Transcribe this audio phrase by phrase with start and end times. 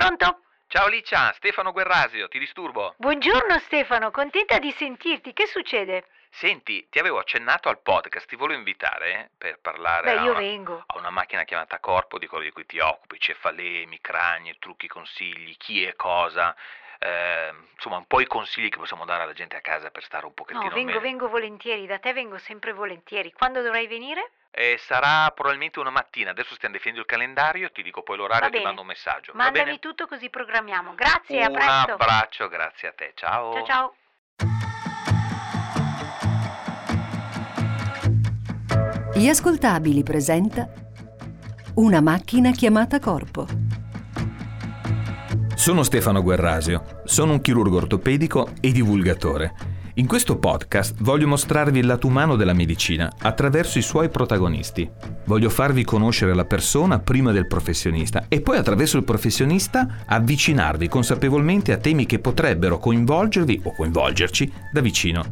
[0.00, 0.40] Pronto?
[0.66, 2.94] Ciao Licia, Stefano Guerrasio, ti disturbo.
[2.98, 5.32] Buongiorno Stefano, contenta di sentirti.
[5.32, 6.04] Che succede?
[6.28, 10.98] Senti, ti avevo accennato al podcast, ti volevo invitare per parlare Beh, a, una, a
[10.98, 15.82] una macchina chiamata Corpo di quello di cui ti occupi, cefalee, micranie, trucchi, consigli, chi
[15.86, 16.54] e cosa.
[16.98, 20.26] eh, insomma, un po' i consigli che possiamo dare alla gente a casa per stare
[20.26, 21.00] un pochettino No, vengo, meglio.
[21.00, 21.86] vengo volentieri.
[21.86, 23.32] Da te vengo sempre volentieri.
[23.32, 24.32] Quando dovrai venire?
[24.58, 28.50] Eh, sarà probabilmente una mattina, adesso stiamo definendo il calendario, ti dico poi l'orario e
[28.52, 29.32] ti mando un messaggio.
[29.32, 29.78] Va Mandami bene?
[29.80, 30.94] tutto così programmiamo.
[30.94, 31.92] Grazie, a un presto.
[31.92, 33.52] abbraccio, grazie a te, ciao.
[33.52, 33.94] Ciao ciao.
[39.12, 40.66] Gli ascoltabili presenta
[41.74, 43.46] Una macchina chiamata corpo.
[45.54, 49.75] Sono Stefano Guerrasio, sono un chirurgo ortopedico e divulgatore.
[49.98, 54.86] In questo podcast voglio mostrarvi il lato umano della medicina attraverso i suoi protagonisti.
[55.24, 61.72] Voglio farvi conoscere la persona prima del professionista e poi attraverso il professionista avvicinarvi consapevolmente
[61.72, 65.24] a temi che potrebbero coinvolgervi o coinvolgerci da vicino.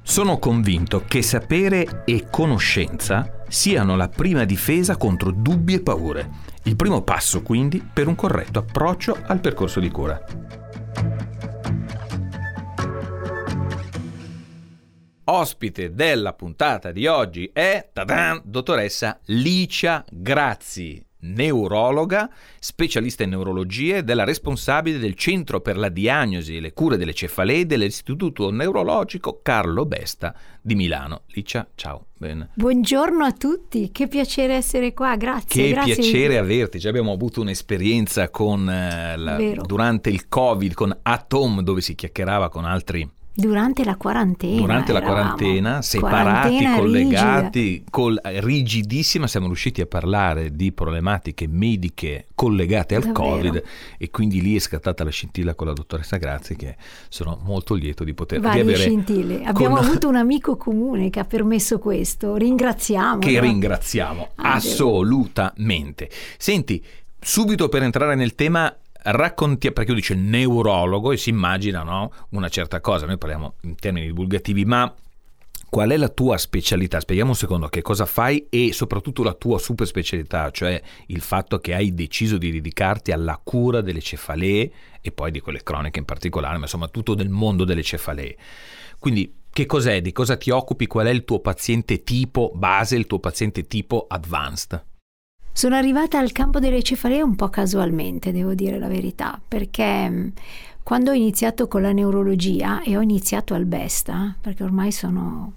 [0.00, 6.30] Sono convinto che sapere e conoscenza siano la prima difesa contro dubbi e paure.
[6.64, 10.24] Il primo passo quindi per un corretto approccio al percorso di cura.
[15.26, 24.02] Ospite della puntata di oggi è tadan, dottoressa Licia Grazzi, neurologa, specialista in neurologia e
[24.02, 29.86] della responsabile del Centro per la diagnosi e le cure delle cefalee dell'Istituto Neurologico Carlo
[29.86, 31.22] Besta di Milano.
[31.28, 32.08] Licia, ciao.
[32.18, 32.50] Bene.
[32.52, 35.64] Buongiorno a tutti, che piacere essere qua, grazie.
[35.64, 35.94] Che grazie.
[35.94, 41.80] piacere averti, Già abbiamo avuto un'esperienza con, eh, la- durante il Covid con Atom dove
[41.80, 44.60] si chiacchierava con altri Durante la quarantena.
[44.60, 52.28] durante la quarantena, separati, Quarantena collegati, col- rigidissima, siamo riusciti a parlare di problematiche mediche
[52.34, 53.30] collegate al Davvero?
[53.30, 53.62] Covid
[53.98, 56.76] e quindi lì è scattata la scintilla con la dottoressa Grazzi che
[57.08, 59.42] sono molto lieto di poter di Varie avere scintille.
[59.42, 62.36] Abbiamo con- avuto un amico comune che ha permesso questo.
[62.36, 63.18] Ringraziamo.
[63.18, 63.40] che no?
[63.40, 66.08] ringraziamo Ah, assolutamente.
[66.38, 66.82] Senti,
[67.20, 72.48] subito per entrare nel tema racconti perché io dice neurologo e si immagina no, una
[72.48, 74.92] certa cosa, noi parliamo in termini divulgativi, ma
[75.68, 77.00] qual è la tua specialità?
[77.00, 81.58] Spieghiamo un secondo che cosa fai e soprattutto la tua super specialità, cioè il fatto
[81.58, 86.04] che hai deciso di dedicarti alla cura delle cefalee e poi di quelle croniche in
[86.04, 88.36] particolare, ma insomma tutto del mondo delle cefalee.
[89.00, 90.00] Quindi che cos'è?
[90.00, 90.86] Di cosa ti occupi?
[90.86, 94.84] Qual è il tuo paziente tipo base, il tuo paziente tipo advanced?
[95.56, 100.32] Sono arrivata al campo delle cefalee un po' casualmente, devo dire la verità, perché mh,
[100.82, 105.52] quando ho iniziato con la neurologia e ho iniziato al Besta, perché ormai sono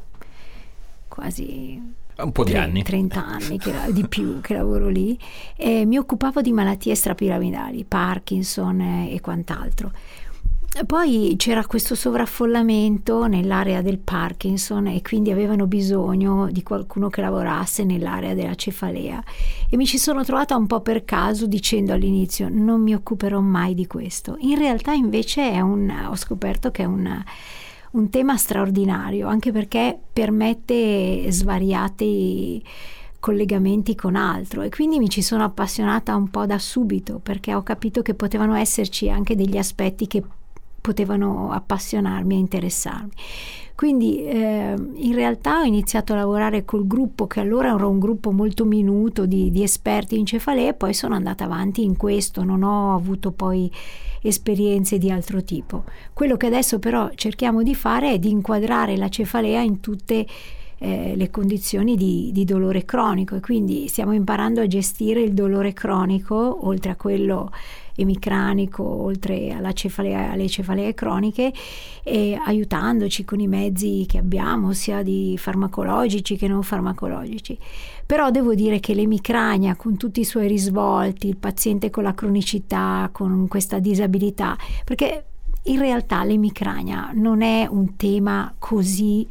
[1.07, 1.81] quasi
[2.17, 2.83] Un po' di tre- anni.
[2.83, 5.17] 30 anni che, di più che lavoro lì,
[5.55, 9.91] e mi occupavo di malattie strapiramidali, Parkinson eh, e quant'altro.
[10.85, 17.83] Poi c'era questo sovraffollamento nell'area del Parkinson e quindi avevano bisogno di qualcuno che lavorasse
[17.83, 19.23] nell'area della cefalea
[19.69, 23.73] e mi ci sono trovata un po' per caso dicendo all'inizio non mi occuperò mai
[23.73, 24.35] di questo.
[24.41, 27.23] In realtà invece un, ho scoperto che è un,
[27.91, 32.63] un tema straordinario anche perché permette svariati
[33.19, 37.63] collegamenti con altro e quindi mi ci sono appassionata un po' da subito perché ho
[37.63, 40.23] capito che potevano esserci anche degli aspetti che
[40.87, 43.11] potevano appassionarmi e interessarmi.
[43.75, 48.31] Quindi eh, in realtà ho iniziato a lavorare col gruppo che allora era un gruppo
[48.31, 52.63] molto minuto di, di esperti in cefalee e poi sono andata avanti in questo, non
[52.63, 53.69] ho avuto poi
[54.21, 55.83] esperienze di altro tipo.
[56.13, 60.25] Quello che adesso però cerchiamo di fare è di inquadrare la cefalea in tutte
[60.79, 65.73] eh, le condizioni di, di dolore cronico e quindi stiamo imparando a gestire il dolore
[65.73, 67.51] cronico oltre a quello
[67.97, 71.51] emicranico, oltre cefalea, alle cefalee croniche,
[72.45, 77.57] aiutandoci con i mezzi che abbiamo, sia di farmacologici che non farmacologici.
[78.05, 83.09] Però devo dire che l'emicrania, con tutti i suoi risvolti, il paziente con la cronicità,
[83.11, 84.55] con questa disabilità,
[84.85, 85.25] perché
[85.63, 89.27] in realtà l'emicrania non è un tema così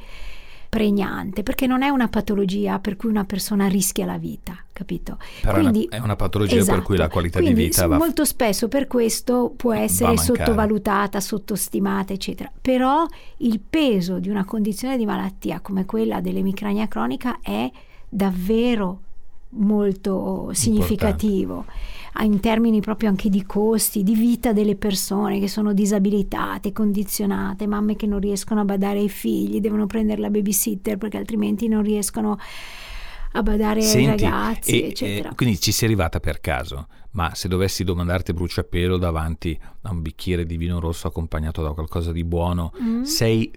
[0.77, 5.17] pregnante, perché non è una patologia per cui una persona rischia la vita, capito?
[5.41, 7.97] Però è una- è una patologia per cui la qualità di Quindi vita s- va-
[7.97, 12.53] molto spesso per questo può essere sottovalutata, sottostimata, eccetera.
[12.61, 13.07] Però
[13.39, 17.71] il peso di una condizione di malattia come quella dell'emicrania cronica è
[18.07, 19.01] davvero
[19.57, 21.65] molto significativo
[22.15, 27.67] ah, in termini proprio anche di costi, di vita delle persone che sono disabilitate, condizionate,
[27.67, 31.83] mamme che non riescono a badare ai figli, devono prendere la babysitter perché altrimenti non
[31.83, 32.39] riescono
[33.33, 35.31] a badare Senti, ai ragazzi, e, eccetera.
[35.31, 40.01] eh, quindi ci sei arrivata per caso, ma se dovessi domandarti bruciapelo davanti a un
[40.01, 43.03] bicchiere di vino rosso accompagnato da qualcosa di buono, Mm?
[43.03, 43.51] sei,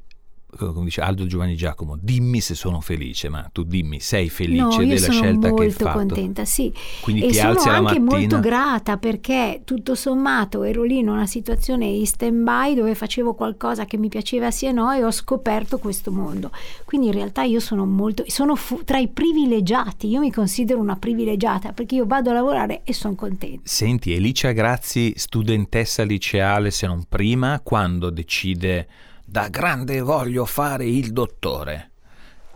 [0.57, 4.77] come dice Aldo Giovanni Giacomo, dimmi se sono felice, ma tu dimmi, sei felice No,
[4.77, 5.97] della sono scelta che hai molto fatto?
[5.97, 6.73] contenta, sì.
[7.01, 8.39] Quindi e ti sono anche molto mattina...
[8.39, 13.97] grata perché tutto sommato ero lì in una situazione in stand-by dove facevo qualcosa che
[13.97, 16.51] mi piaceva sì e no e ho scoperto questo mondo.
[16.85, 20.95] Quindi in realtà io sono molto, sono fu- tra i privilegiati, io mi considero una
[20.95, 23.61] privilegiata perché io vado a lavorare e sono contenta.
[23.63, 28.87] Senti, Elicia Grazi, studentessa liceale, se non prima, quando decide
[29.29, 31.91] da grande voglio fare il dottore.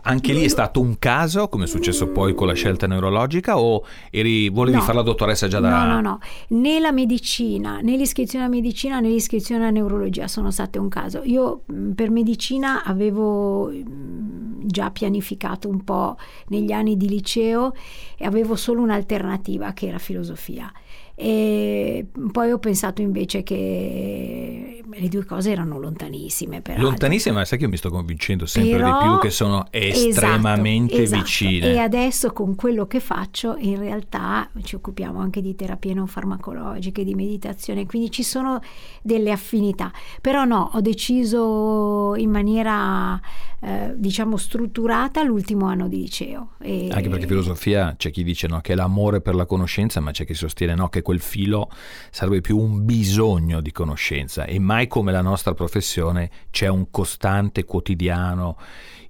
[0.06, 3.84] Anche lì è stato un caso, come è successo poi con la scelta neurologica, o
[4.10, 4.82] eri, volevi No.
[4.82, 5.86] fare la dottoressa già da...
[5.86, 6.18] No, no, no,
[6.48, 11.22] né la medicina, né l'iscrizione alla medicina, né l'iscrizione alla neurologia sono state un caso.
[11.24, 16.16] Io mh, per medicina avevo mh, già pianificato un po'
[16.48, 17.72] negli anni di liceo
[18.18, 20.70] e avevo solo un'alternativa che era filosofia.
[21.16, 26.60] E poi ho pensato invece che le due cose erano lontanissime.
[26.60, 26.88] peraltro.
[26.88, 30.94] Lontanissime, ma sai che io mi sto convincendo sempre Però- di più che sono estremamente
[30.94, 31.22] Esatto, esatto.
[31.22, 31.72] vicine.
[31.74, 37.04] E adesso con quello che faccio in realtà ci occupiamo anche di terapie non farmacologiche,
[37.04, 38.60] di meditazione, quindi ci sono
[39.02, 39.92] delle affinità.
[40.20, 43.20] Però no, ho deciso in maniera
[43.66, 46.50] eh, diciamo strutturata l'ultimo anno di liceo.
[46.60, 50.10] E- Anche perché filosofia c'è chi dice no, che è l'amore per la conoscenza, ma
[50.10, 51.70] c'è chi sostiene no, che quel filo
[52.10, 57.64] sarebbe più un bisogno di conoscenza e mai come la nostra professione c'è un costante
[57.64, 58.56] quotidiano,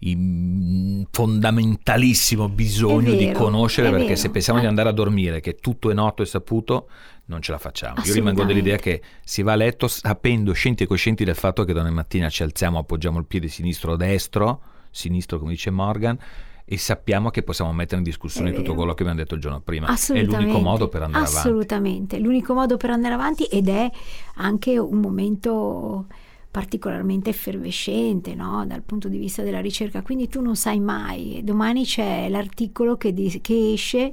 [0.01, 4.17] im- fondamentalissimo bisogno È di vero, conoscere perché vero.
[4.19, 4.69] se pensiamo di Eh.
[4.69, 6.89] andare a dormire che tutto è noto e saputo
[7.27, 8.03] non ce la facciamo.
[8.05, 11.73] Io rimango dell'idea che si va a letto sapendo, scienti e coscienti del fatto che
[11.73, 14.61] domani mattina ci alziamo, appoggiamo il piede sinistro o destro,
[14.91, 16.19] sinistro come dice Morgan,
[16.67, 19.87] e sappiamo che possiamo mettere in discussione tutto quello che abbiamo detto il giorno prima.
[19.87, 21.47] È l'unico modo per andare avanti.
[21.47, 23.91] Assolutamente, l'unico modo per andare avanti ed è
[24.37, 26.07] anche un momento
[26.51, 28.65] particolarmente effervescente no?
[28.65, 33.13] dal punto di vista della ricerca, quindi tu non sai mai, domani c'è l'articolo che,
[33.13, 34.13] di- che esce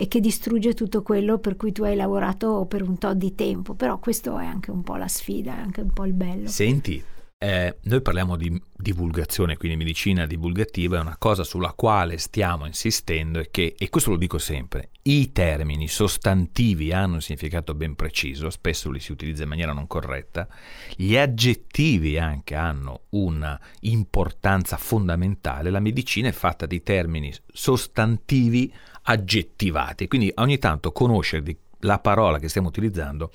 [0.00, 3.74] e che distrugge tutto quello per cui tu hai lavorato per un tot di tempo,
[3.74, 6.48] però questo è anche un po' la sfida, è anche un po' il bello.
[6.48, 7.04] Senti,
[7.36, 13.40] eh, noi parliamo di divulgazione, quindi medicina divulgativa, è una cosa sulla quale stiamo insistendo
[13.40, 18.48] e che, e questo lo dico sempre, i termini sostantivi hanno un significato ben preciso,
[18.48, 20.48] spesso li si utilizza in maniera non corretta,
[20.96, 30.08] gli aggettivi anche hanno una importanza fondamentale, la medicina è fatta di termini sostantivi aggettivati,
[30.08, 33.30] quindi ogni tanto conoscere la parola che stiamo utilizzando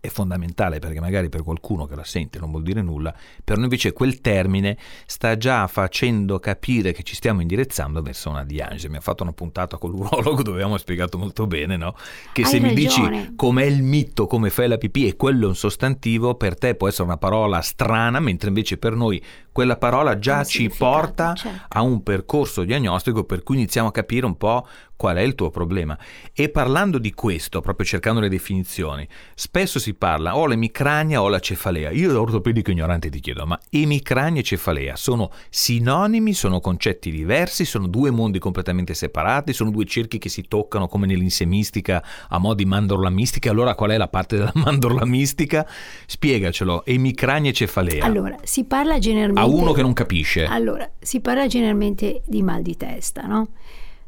[0.00, 3.14] è fondamentale perché magari per qualcuno che la sente non vuol dire nulla,
[3.44, 8.44] per noi invece quel termine sta già facendo capire che ci stiamo indirizzando verso una
[8.44, 8.88] diagnosi.
[8.88, 11.94] Mi ha fatto una puntata con l'urologo dove abbiamo spiegato molto bene no?
[12.32, 13.10] che Hai se mi ragione.
[13.20, 16.74] dici com'è il mitto, come fai la pipì e quello è un sostantivo, per te
[16.76, 19.22] può essere una parola strana, mentre invece per noi
[19.60, 21.66] quella parola già ci porta certo.
[21.68, 24.66] a un percorso diagnostico per cui iniziamo a capire un po'
[25.00, 25.98] qual è il tuo problema.
[26.34, 31.40] E parlando di questo, proprio cercando le definizioni, spesso si parla o l'emicrania o la
[31.40, 31.88] cefalea.
[31.90, 37.64] Io da ortopedico ignorante ti chiedo, ma emicrania e cefalea sono sinonimi, sono concetti diversi,
[37.64, 42.52] sono due mondi completamente separati, sono due cerchi che si toccano come nell'insemistica a mo'
[42.52, 43.50] di mandorla mistica.
[43.50, 45.66] Allora qual è la parte della mandorla mistica?
[46.04, 48.04] Spiegacelo, emicrania e cefalea.
[48.04, 49.49] Allora, si parla generalmente...
[49.54, 50.44] uno che non capisce.
[50.44, 53.48] Allora, si parla generalmente di mal di testa, no?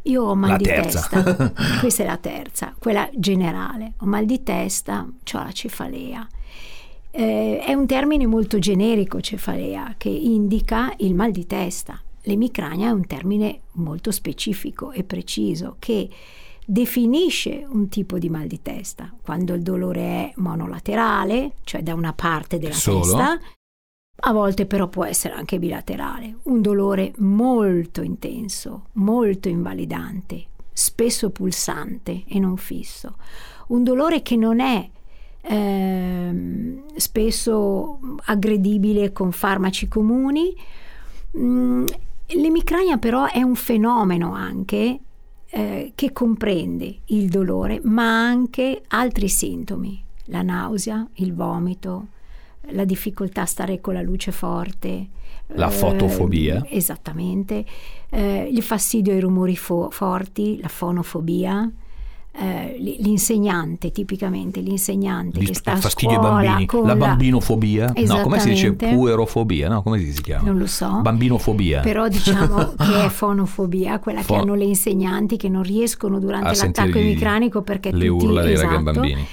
[0.02, 1.08] Io ho mal La di terza.
[1.08, 3.92] testa, questa è la terza, quella generale.
[3.98, 6.26] Ho mal di testa, ho la cefalea.
[7.10, 12.00] Eh, è un termine molto generico, cefalea, che indica il mal di testa.
[12.22, 16.08] L'emicrania è un termine molto specifico e preciso che
[16.64, 22.12] definisce un tipo di mal di testa, quando il dolore è monolaterale, cioè da una
[22.12, 23.00] parte della Solo?
[23.00, 23.40] testa,
[24.24, 32.22] a volte però può essere anche bilaterale, un dolore molto intenso, molto invalidante, spesso pulsante
[32.28, 33.16] e non fisso,
[33.68, 34.88] un dolore che non è
[35.40, 40.54] ehm, spesso aggredibile con farmaci comuni.
[41.36, 41.86] Mm,
[42.34, 45.00] L'emicrania però è un fenomeno anche
[45.50, 52.06] eh, che comprende il dolore, ma anche altri sintomi, la nausea, il vomito,
[52.70, 55.06] la difficoltà a stare con la luce forte.
[55.54, 56.62] La fotofobia.
[56.64, 57.64] Eh, esattamente.
[58.08, 61.70] Eh, il fastidio ai rumori fo- forti, la fonofobia,
[62.34, 67.92] eh, l'insegnante, tipicamente l'insegnante Gli che sta a fastidio ai scuola bambini, con la bambinofobia?
[68.06, 68.72] No, come si dice?
[68.72, 69.68] Puerofobia?
[69.68, 70.46] No, come si chiama?
[70.48, 71.00] Non lo so.
[71.02, 71.80] Bambinofobia.
[71.80, 76.48] Però diciamo che è fonofobia, quella Fo- che hanno le insegnanti che non riescono durante
[76.48, 79.26] A l'attacco emicranico perché le tutti, urla dei esatto, bambini.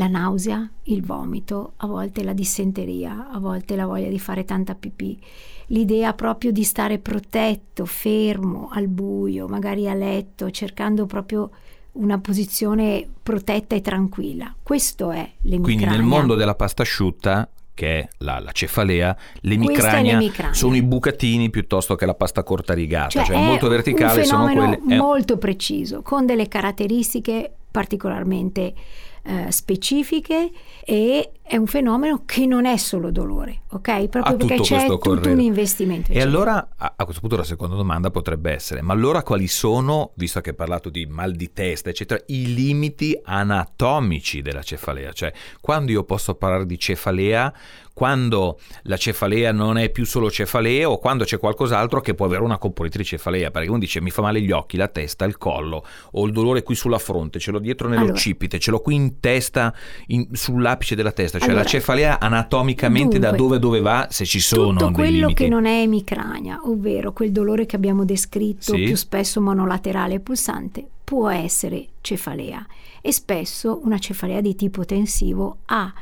[0.00, 4.74] La nausea, il vomito, a volte la dissenteria, a volte la voglia di fare tanta
[4.74, 5.18] pipì.
[5.66, 11.50] L'idea proprio di stare protetto, fermo, al buio, magari a letto, cercando proprio
[11.92, 14.54] una posizione protetta e tranquilla.
[14.62, 15.60] Questo è l'emicrania.
[15.60, 20.18] Quindi nel mondo della pasta asciutta, che è la, la cefalea, l'emicrania
[20.52, 24.26] sono i bucatini piuttosto che la pasta corta rigata, cioè, Cioè, è molto verticale un
[24.26, 24.80] sono quelle...
[24.88, 28.74] è- molto preciso, con delle caratteristiche particolarmente
[29.22, 30.50] eh, specifiche
[30.84, 34.08] e è un fenomeno che non è solo dolore, ok?
[34.08, 35.30] Proprio perché c'è tutto corredo.
[35.30, 36.10] un investimento.
[36.10, 36.30] E eccetera.
[36.30, 40.40] allora a, a questo punto la seconda domanda potrebbe essere, ma allora quali sono, visto
[40.40, 45.12] che hai parlato di mal di testa, eccetera, i limiti anatomici della cefalea?
[45.12, 47.52] Cioè, quando io posso parlare di cefalea,
[48.00, 52.42] quando la cefalea non è più solo cefalea o quando c'è qualcos'altro che può avere
[52.42, 55.36] una componente di cefalea, perché uno dice mi fa male gli occhi, la testa, il
[55.36, 59.20] collo, o il dolore qui sulla fronte, ce l'ho dietro nell'occipite, ce l'ho qui in
[59.20, 59.74] testa,
[60.06, 64.24] in- sull'apice della testa, cioè Allora, la cefalea anatomicamente da dunque, dove dove va se
[64.24, 68.84] ci sono tutto quello che non è emicrania, ovvero quel dolore che abbiamo descritto Sì.
[68.84, 72.66] più spesso monolaterale e pulsante, può essere cefalea.
[73.02, 75.92] E spesso una cefalea di tipo tensivo ha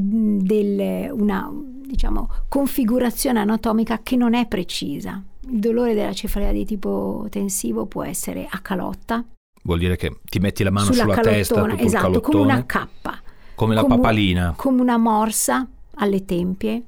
[0.00, 1.50] del- una
[1.88, 5.20] diciamo, configurazione anatomica che non è precisa.
[5.50, 9.24] Il dolore della cefalea di tipo tensivo può essere a calotta,
[9.60, 13.18] Vuol dire che ti metti la mano sulla sulla testa, tutto esatto, come una cappa.
[13.54, 14.54] come la come- papalina.
[14.56, 16.84] come una morsa alle tempie,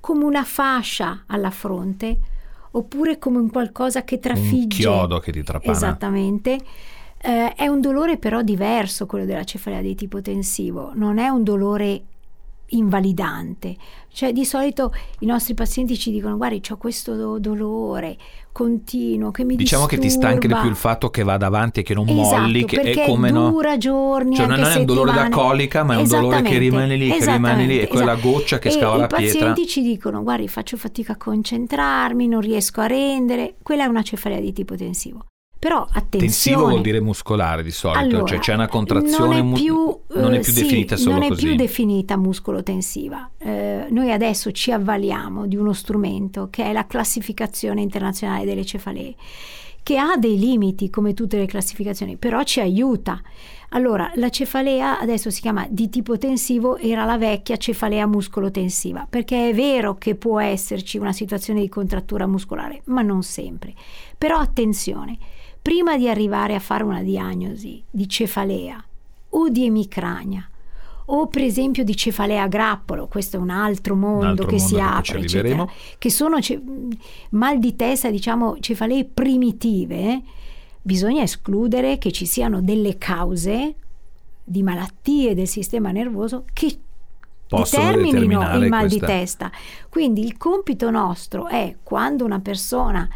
[0.00, 2.18] come una fascia alla fronte,
[2.70, 4.86] oppure come un qualcosa che trafigge.
[4.86, 5.72] Un chiodo che ti trapana.
[5.72, 6.58] Esattamente.
[7.24, 11.42] Eh, è un dolore però diverso quello della cefalea di tipo tensivo, non è un
[11.42, 12.02] dolore
[12.72, 13.76] invalidante.
[14.12, 18.18] Cioè di solito i nostri pazienti ci dicono guardi ho questo do- dolore
[18.52, 21.46] continuo che mi Diciamo che ti sta anche di disturba." più il fatto che vada
[21.46, 23.48] avanti e che non Esatto, molli, che è come no.
[23.50, 26.96] dura giorni, Cioè non è un dolore da colica, ma è un dolore che rimane
[26.96, 29.38] lì, che rimane lì, è quella esattamente, goccia che E scava la I pietra.
[29.48, 33.54] pazienti ci dicono, guardi, faccio fatica a concentrarmi, non riesco a rendere.
[33.62, 35.24] Quella è una cefalea di tipo tensivo.
[35.62, 36.26] Però attenzione.
[36.26, 39.98] Tensivo vuol dire muscolare di solito, Allora, cioè c'è una contrazione, non mu- è più,
[40.14, 41.46] non è eh, più sì, definita solo non è così.
[41.46, 43.30] più definita muscolotensiva.
[43.38, 49.14] Eh, noi adesso ci avvaliamo di uno strumento che è la classificazione internazionale delle cefalee,
[49.84, 53.22] che ha dei limiti come tutte le classificazioni, però ci aiuta.
[53.68, 59.50] Allora, la cefalea adesso si chiama di tipo tensivo, era la vecchia cefalea muscolotensiva, perché
[59.50, 63.72] è vero che può esserci una situazione di contrattura muscolare, ma non sempre.
[64.18, 65.16] Però attenzione,
[65.62, 68.84] prima di arrivare a fare una diagnosi di cefalea
[69.30, 70.46] o di emicrania
[71.06, 74.74] o per esempio di cefalea a grappolo, questo è un altro mondo altro che si
[74.74, 75.66] mondo che poi apre, ci eccetera,
[75.98, 76.62] che sono ce-
[77.30, 80.22] mal di testa, diciamo cefalee primitive, eh,
[80.80, 83.74] bisogna escludere che ci siano delle cause
[84.44, 86.76] di malattie del sistema nervoso che
[87.48, 89.50] determinino il mal questa- di testa.
[89.88, 93.08] Quindi il compito nostro è quando una persona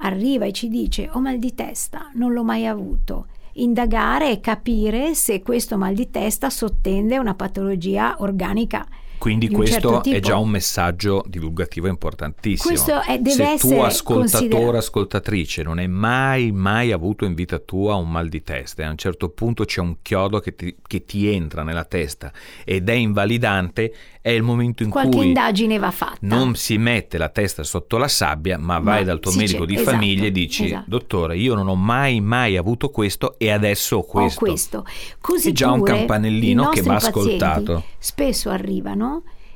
[0.00, 5.14] arriva e ci dice ho mal di testa, non l'ho mai avuto, indagare e capire
[5.14, 8.86] se questo mal di testa sottende una patologia organica.
[9.20, 12.72] Quindi di un questo certo è già un messaggio divulgativo importantissimo.
[12.72, 17.96] Questo è- deve Se tu ascoltatore, ascoltatrice, non hai mai, mai avuto in vita tua
[17.96, 21.04] un mal di testa e a un certo punto c'è un chiodo che ti, che
[21.04, 22.32] ti entra nella testa
[22.64, 26.18] ed è invalidante, è il momento in Qualche cui indagine va fatta.
[26.22, 29.74] non si mette la testa sotto la sabbia, ma vai Ma dal tuo medico di
[29.74, 30.84] esatto, famiglia e dici, esatto.
[30.86, 34.44] dottore, io non ho mai, mai avuto questo e adesso ho questo.
[34.44, 34.86] Ho questo.
[35.20, 37.84] Così È già un pure campanellino i che va ascoltato.
[37.98, 39.09] Spesso arrivano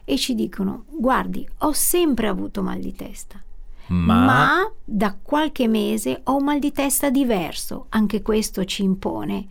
[0.05, 3.43] e ci dicono: Guardi, ho sempre avuto mal di testa.
[3.87, 7.87] Ma, da qualche mese ho un mal di testa diverso.
[7.91, 9.47] Anche questo ci impone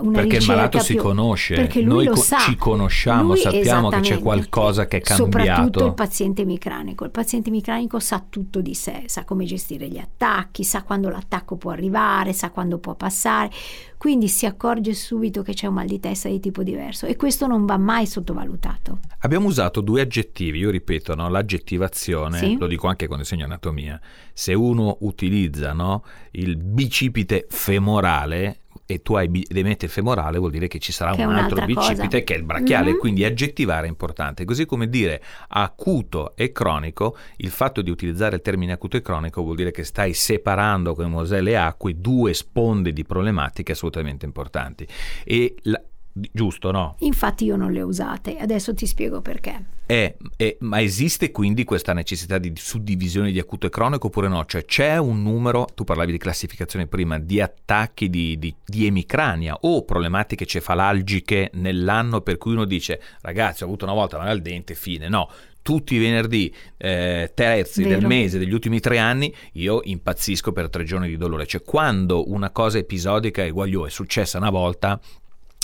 [0.00, 3.38] una perché il malato si più- conosce, perché lui noi lo co- ci conosciamo, Lui-
[3.38, 5.86] sappiamo che c'è qualcosa che è Soprattutto cambiato.
[5.86, 7.04] il paziente micranico.
[7.04, 11.56] Il paziente micranico sa tutto di sé, sa come gestire gli attacchi, sa quando l'attacco
[11.56, 13.50] può arrivare, sa quando può passare,
[13.96, 17.46] quindi si accorge subito che c'è un mal di testa di tipo diverso e questo
[17.46, 18.98] non va mai sottovalutato.
[19.20, 21.28] Abbiamo usato due aggettivi, io ripeto, no?
[21.28, 22.56] l'aggettivazione, Sì.
[22.58, 24.00] lo dico anche quando insegno anatomia,
[24.32, 30.78] se uno utilizza no, il bicipite femorale, e tu hai l'emente femorale vuol dire che
[30.78, 31.88] ci sarà Che un altro un'altra cosa.
[31.92, 32.98] bicipite che è il brachiale, Mhm.
[32.98, 34.44] quindi aggettivare è importante.
[34.44, 39.42] Così come dire acuto e cronico, il fatto di utilizzare il termine acuto e cronico
[39.42, 44.86] vuol dire che stai separando come Mosè e acque due sponde di problematiche assolutamente importanti.
[45.24, 45.80] E la-
[46.14, 46.96] giusto, no?
[47.00, 49.64] Infatti io non le ho usate, adesso ti spiego perché.
[49.86, 54.44] È- è- ma esiste quindi questa necessità di suddivisione di acuto e cronico oppure no?
[54.46, 59.56] Cioè c'è un numero, tu parlavi di classificazione prima, di attacchi di, di, di emicrania
[59.60, 64.40] o problematiche cefalalgiche nell'anno per cui uno dice ragazzi ho avuto una volta male al
[64.40, 65.28] dente, fine, no.
[65.60, 68.06] Tutti i venerdì eh, terzi del Vero.
[68.08, 71.46] mese degli ultimi tre anni io impazzisco per tre giorni di dolore.
[71.46, 75.00] Cioè quando una cosa episodica è guaglio è successa una volta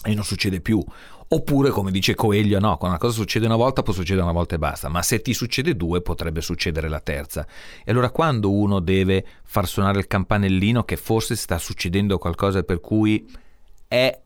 [0.05, 0.83] e non succede più.
[1.33, 4.57] Oppure, come dice Coelho, no, quando una cosa succede una volta può succedere una volta
[4.57, 7.47] e basta, ma se ti succede due potrebbe succedere la terza.
[7.85, 12.81] E allora quando uno deve far suonare il campanellino che forse sta succedendo qualcosa per
[12.81, 13.31] cui
[13.87, 14.19] è,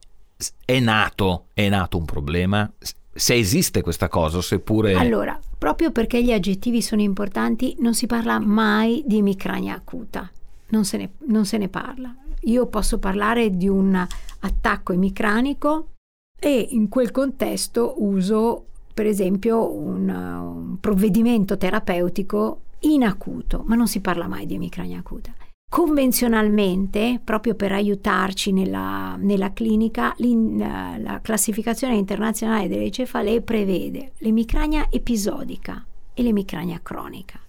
[0.65, 2.71] è nato, è nato un problema,
[3.13, 4.95] se esiste questa cosa, seppure...
[4.95, 10.29] Allora, proprio perché gli aggettivi sono importanti, non si parla mai di emicrania acuta,
[10.75, 12.13] non se ne, non se ne parla.
[12.41, 13.95] Io posso parlare di un
[14.39, 15.93] attacco emicranico
[16.37, 23.87] e in quel contesto uso per esempio un, un provvedimento terapeutico in acuto, ma non
[23.87, 25.33] si parla mai di emicrania acuta.
[25.67, 34.87] Convenzionalmente, proprio per aiutarci nella, nella clinica, l'in- la classificazione internazionale delle cefalee prevede l'emicrania
[34.89, 37.39] episodica e l'emicrania cronica.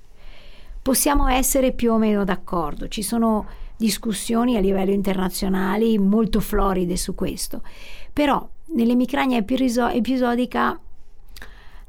[0.86, 3.44] Possiamo essere più o meno d'accordo, ci sono
[3.76, 7.62] discussioni a livello internazionale molto floride su questo,
[8.12, 10.78] però nell'emicrania episo- episodica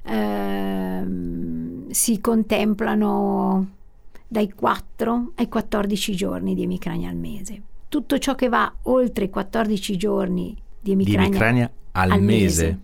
[0.02, 3.68] ehm, si contemplano
[4.28, 7.62] dai 4 ai 14 giorni di emicrania al mese.
[7.90, 12.66] Tutto ciò che va oltre i 14 giorni di di emicrania, emicrania al, al mese.
[12.66, 12.80] mese.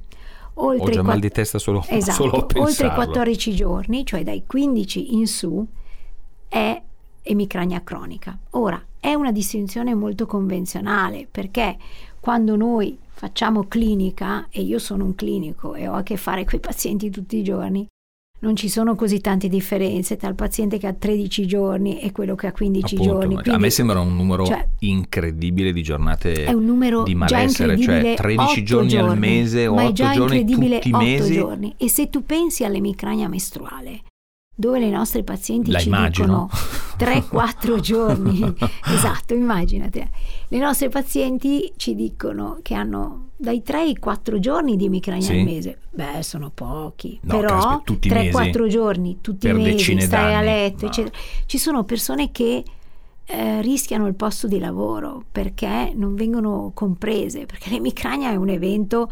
[0.54, 2.94] Ho oltre già i mal di testa solo, Esatto, solo a oltre i pensarlo.
[2.94, 5.68] 14 giorni, cioè dai 15 in su,
[6.54, 6.80] è
[7.24, 8.38] emicrania cronica.
[8.52, 11.78] Ora, è una distinzione molto convenzionale perché
[12.20, 16.60] quando noi facciamo clinica, e io sono un clinico e ho a che fare con
[16.60, 17.88] i pazienti tutti i giorni,
[18.42, 22.36] non ci sono così tante differenze tra il paziente che ha 13 giorni e quello
[22.36, 23.36] che ha 15 Appunto, giorni.
[23.36, 27.80] a Quindi me sembra un numero cioè, incredibile di giornate è un numero di malessere,
[27.80, 30.94] cioè 13 otto giorni, al giorni, mese, ma è 8 già giorni incredibile tutti i
[30.94, 31.34] 8 mesi.
[31.34, 31.74] giorni.
[31.78, 34.02] E se tu pensi all'emicrania mestruale,
[34.56, 36.48] dove le nostre pazienti La ci immagino.
[36.98, 38.54] dicono 3-4 giorni,
[38.88, 40.10] esatto, immaginate.
[40.50, 45.38] Le nostre pazienti ci dicono che hanno dai 3 ai 4 giorni di emicrania Sì.
[45.40, 45.78] al mese.
[45.90, 48.30] Beh, sono pochi, No, però caspita, tutti i mesi.
[48.38, 50.92] 3-4 giorni, tutti i mesi, stai a letto, No.
[50.92, 51.16] eccetera.
[51.46, 52.64] Ci sono persone che
[53.26, 59.10] eh, rischiano il posto di lavoro perché non vengono comprese, perché l'emicrania è un evento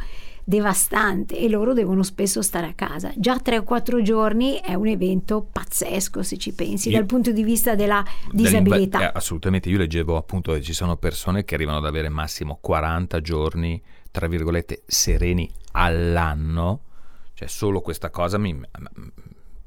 [0.52, 3.14] devastante e loro devono spesso stare a casa.
[3.16, 7.32] Già 3 o 4 giorni è un evento pazzesco se ci pensi Io- dal punto
[7.32, 9.00] di vista della Dell'inva- disabilità.
[9.08, 13.22] eh, assolutamente, io leggevo appunto che ci sono persone che arrivano ad avere massimo 40
[13.22, 16.82] giorni, tra virgolette, sereni all'anno,
[17.34, 18.60] cioè solo questa cosa mi,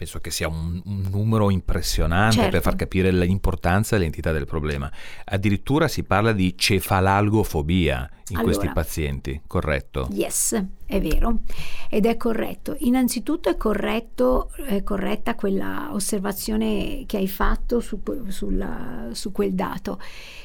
[0.04, 2.50] penso che sia un, un numero impressionante Certo.
[2.50, 4.90] per far capire l'importanza e l'entità del problema.
[5.24, 8.80] Addirittura si parla di cefalalgofobia in questi Allora.
[8.80, 10.08] pazienti, corretto?
[10.12, 11.40] Yes, è vero
[11.88, 12.76] ed è corretto.
[12.80, 19.98] Innanzitutto è, corretto, è corretta quella osservazione che hai fatto su, sulla- su quel dato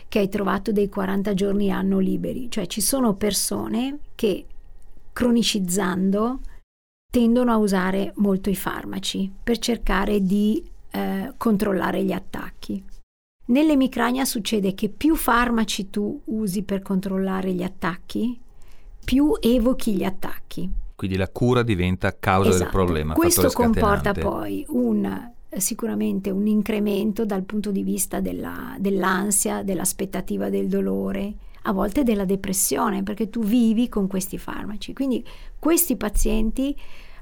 [0.07, 4.45] che hai trovato dei 40 giorni anno liberi, cioè ci sono persone che
[5.11, 6.39] cronicizzando
[7.11, 12.83] tendono a usare molto i farmaci per cercare di eh, controllare gli attacchi.
[13.45, 18.39] Nell'emicrania succede che più farmaci tu usi per controllare gli attacchi,
[19.03, 20.69] più evochi gli attacchi.
[20.95, 22.71] Quindi la cura diventa causa del Esatto.
[22.71, 23.13] problema.
[23.15, 30.67] Questo comporta poi un, sicuramente un incremento dal punto di vista della- dell'ansia, dell'aspettativa del
[30.67, 31.33] dolore,
[31.69, 34.93] a volte della depressione, perché tu vivi con questi farmaci.
[34.93, 35.25] Quindi
[35.57, 36.75] questi pazienti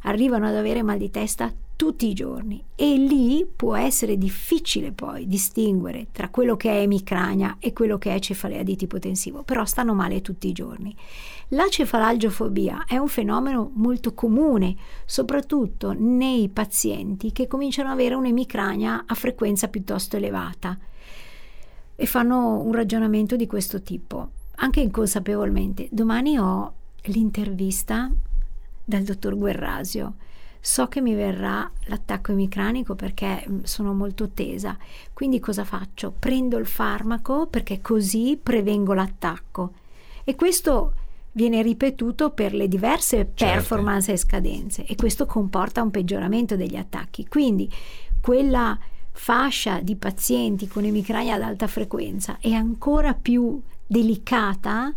[0.04, 5.28] arrivano ad avere mal di testa tutti i giorni e lì può essere difficile poi
[5.28, 9.64] distinguere tra quello che è emicrania e quello che è cefalea di tipo tensivo, però
[9.64, 10.94] stanno male tutti i giorni.
[11.50, 19.04] La cefalalgiofobia è un fenomeno molto comune, soprattutto nei pazienti che cominciano ad avere un'emicrania
[19.06, 20.78] a frequenza piuttosto elevata
[21.96, 25.88] e fanno un ragionamento di questo tipo, anche inconsapevolmente.
[25.92, 28.10] Domani ho l'intervista
[28.84, 30.16] dal dottor Guerrasio.
[30.60, 34.78] So che mi verrà l'attacco emicranico perché mm, sono molto tesa.
[35.14, 36.14] Quindi cosa faccio?
[36.18, 39.74] Prendo il farmaco perché così prevengo l'attacco.
[40.24, 40.94] E questo
[41.32, 43.54] viene ripetuto per le diverse Certo.
[43.54, 47.28] performance e scadenze e questo comporta un peggioramento degli attacchi.
[47.28, 47.72] Quindi
[48.20, 48.78] quella
[49.12, 54.94] fascia di pazienti con emicrania ad alta frequenza è ancora più delicata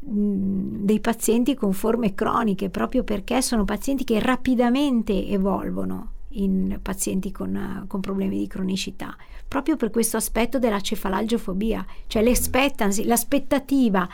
[0.00, 7.32] mh, dei pazienti con forme croniche, proprio perché sono pazienti che rapidamente evolvono in pazienti
[7.32, 9.16] con, con problemi di cronicità,
[9.48, 14.06] proprio per questo aspetto della cefalalgiofobia, cioè l'aspettativa,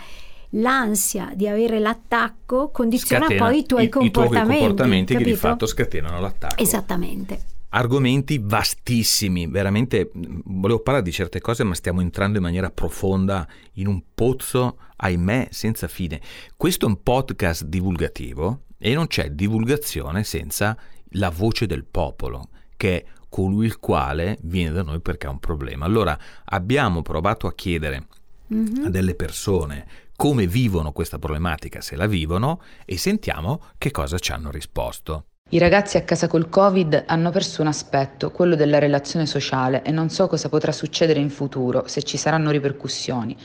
[0.50, 4.58] l'ansia di avere l'attacco condiziona Scatena poi i tuoi i- i tuoi comportamenti.
[4.58, 5.48] comportamenti che di capito?
[5.48, 6.62] fatto scatenano l'attacco.
[6.62, 7.40] Esattamente.
[7.74, 13.48] Argomenti vastissimi, veramente mh, volevo parlare di certe cose, ma stiamo entrando in maniera profonda
[13.74, 16.20] in un pozzo, ahimè, senza fine.
[16.56, 20.76] Questo è un podcast divulgativo e non c'è divulgazione senza
[21.14, 25.38] la voce del popolo, che è colui il quale viene da noi perché ha un
[25.40, 25.86] problema.
[25.86, 28.06] Allora abbiamo provato a chiedere
[28.48, 28.84] Mhm.
[28.84, 34.30] a delle persone come vivono questa problematica, se la vivono, e sentiamo che cosa ci
[34.32, 35.24] hanno risposto.
[35.52, 39.90] I ragazzi a casa col Covid hanno perso un aspetto, quello della relazione sociale, e
[39.90, 43.36] non so cosa potrà succedere in futuro, se ci saranno ripercussioni.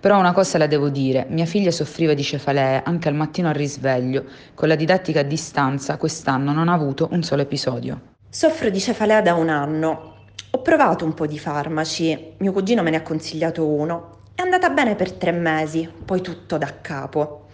[0.00, 3.54] Però una cosa la devo dire, mia figlia soffriva di cefalee anche al mattino al
[3.54, 4.24] risveglio.
[4.52, 8.00] Con la didattica a distanza quest'anno non ha avuto un solo episodio.
[8.28, 10.24] Soffro di cefalea da un anno.
[10.50, 14.22] Ho provato un po' di farmaci, mio cugino me ne ha consigliato uno.
[14.34, 17.46] È andata bene per tre mesi, poi tutto da capo.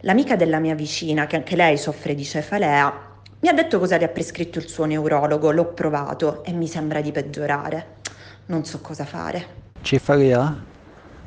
[0.00, 3.05] L'amica della mia vicina, che anche lei soffre di cefalea,
[3.46, 7.00] mi ha detto cosa le ha prescritto il suo neurologo, l'ho provato e mi sembra
[7.00, 7.98] di peggiorare.
[8.46, 9.46] Non so cosa fare.
[9.82, 10.64] Cefalea?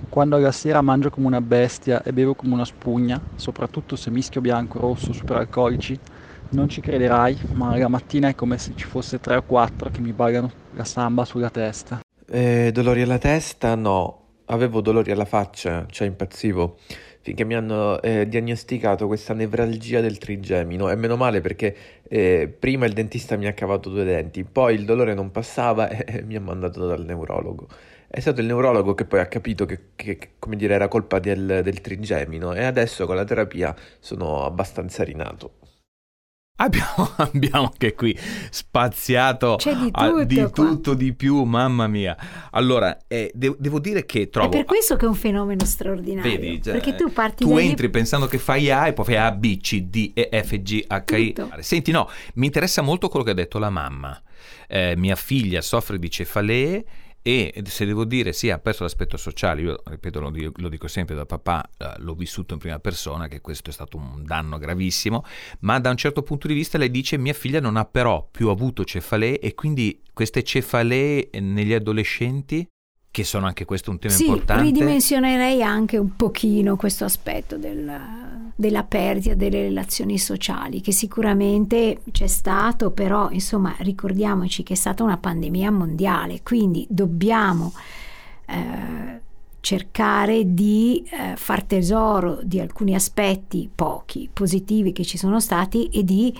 [0.09, 4.41] Quando alla sera mangio come una bestia e bevo come una spugna, soprattutto se mischio
[4.41, 5.97] bianco, rosso, superalcolici,
[6.49, 10.01] non ci crederai, ma la mattina è come se ci fosse tre o quattro che
[10.01, 12.01] mi ballano la samba sulla testa.
[12.29, 13.75] Eh, dolori alla testa?
[13.75, 16.79] No, avevo dolori alla faccia, cioè impazzivo,
[17.21, 21.75] finché mi hanno eh, diagnosticato questa nevralgia del trigemino e meno male perché
[22.07, 26.23] eh, prima il dentista mi ha cavato due denti, poi il dolore non passava e
[26.23, 27.67] mi ha mandato dal neurologo.
[28.07, 31.61] È stato il neurologo che poi ha capito che, che, come dire, era colpa del,
[31.63, 35.58] del trigemino e adesso con la terapia sono abbastanza rinato.
[36.61, 38.17] Abbiamo, abbiamo anche qui
[38.49, 40.49] spaziato C'è di a- tutto di, qua.
[40.49, 42.17] tutto di più, mamma mia.
[42.51, 44.47] Allora, eh, de- devo dire che trovo...
[44.47, 46.29] È per questo che è un fenomeno straordinario.
[46.31, 49.05] Vedi, cioè, perché tu parti tu da lì- entri pensando che fai A e poi
[49.05, 51.35] fai A, B, C, D, E, F, G, H, I.
[51.59, 54.21] Senti, no, mi interessa molto quello che ha detto la mamma.
[54.67, 56.85] Eh, mia figlia soffre di cefalee
[57.21, 60.87] e se devo dire sì, ha perso l'aspetto sociale, io ripeto, lo dico, lo dico
[60.87, 64.57] sempre da papà, eh, l'ho vissuto in prima persona, che questo è stato un danno
[64.57, 65.23] gravissimo,
[65.61, 68.49] ma da un certo punto di vista lei dice mia figlia non ha però più
[68.49, 72.67] avuto cefalee e quindi queste cefalee negli adolescenti,
[73.11, 74.63] che sono anche questo un tema Sì, importante.
[74.63, 78.17] ridimensionerei anche un pochino questo aspetto del-
[78.55, 85.03] della perdita delle relazioni sociali, che sicuramente c'è stato, però insomma ricordiamoci che è stata
[85.03, 87.73] una pandemia mondiale, quindi dobbiamo
[88.45, 89.21] eh,
[89.61, 96.03] cercare di eh, far tesoro di alcuni aspetti, pochi, positivi che ci sono stati e
[96.03, 96.33] di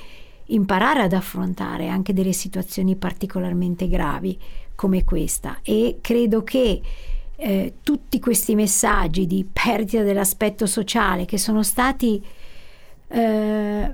[0.48, 4.38] imparare ad affrontare anche delle situazioni particolarmente gravi
[4.80, 6.80] come questa e credo che
[7.36, 12.24] eh, tutti questi messaggi di perdita dell'aspetto sociale che sono stati
[13.10, 13.94] eh,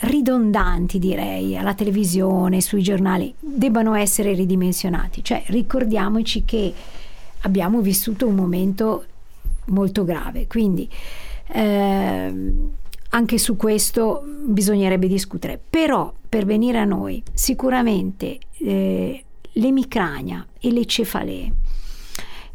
[0.00, 5.22] ridondanti direi alla televisione, sui giornali, debbano essere ridimensionati.
[5.22, 6.72] Cioè ricordiamoci che
[7.42, 9.04] abbiamo vissuto un momento
[9.66, 10.88] molto grave, quindi
[11.48, 12.70] ehm,
[13.10, 15.60] anche su questo bisognerebbe discutere.
[15.68, 19.22] Però per venire a noi, sicuramente eh,
[19.58, 21.52] l'emicrania e le cefalee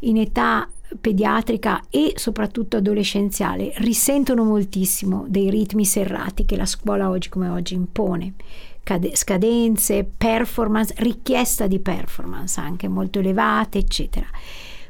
[0.00, 0.68] in età
[1.00, 7.74] pediatrica e soprattutto adolescenziale risentono moltissimo dei ritmi serrati che la scuola oggi come oggi
[7.74, 8.34] impone.
[8.82, 14.26] Cade- scadenze, performance, richiesta di performance anche molto elevate, eccetera.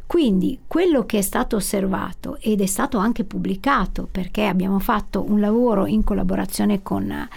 [0.05, 5.40] Quindi quello che è stato osservato ed è stato anche pubblicato perché abbiamo fatto un
[5.40, 7.29] lavoro in collaborazione con